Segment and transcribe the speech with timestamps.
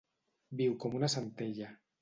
[0.61, 1.73] Viu com una centella.